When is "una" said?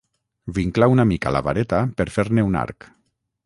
0.93-1.05